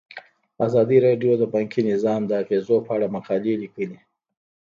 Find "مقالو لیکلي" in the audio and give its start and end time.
3.15-3.99